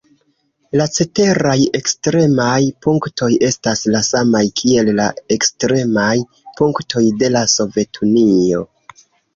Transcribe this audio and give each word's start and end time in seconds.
La 0.79 0.85
ceteraj 0.93 1.57
ekstremaj 1.79 2.57
punktoj 2.87 3.29
estas 3.49 3.85
la 3.97 4.03
samaj 4.09 4.43
kiel 4.63 4.91
la 5.03 5.07
ekstremaj 5.39 6.11
punktoj 6.59 7.09
de 7.23 7.35
la 7.39 7.49
Sovetunio. 7.57 8.69